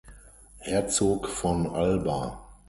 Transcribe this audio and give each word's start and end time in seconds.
Herzog 0.61 1.27
von 1.29 1.67
Alba. 1.67 2.39